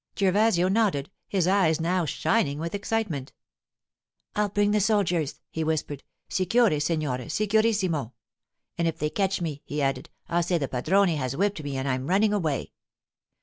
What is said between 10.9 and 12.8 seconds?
has whipped me and I'm running away.